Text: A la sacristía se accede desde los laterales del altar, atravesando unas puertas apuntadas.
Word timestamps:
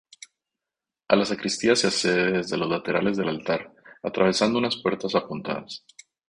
A 1.09 1.15
la 1.15 1.25
sacristía 1.27 1.75
se 1.75 1.85
accede 1.85 2.31
desde 2.39 2.57
los 2.57 2.67
laterales 2.67 3.17
del 3.17 3.29
altar, 3.29 3.71
atravesando 4.01 4.57
unas 4.57 4.77
puertas 4.77 5.13
apuntadas. 5.13 5.85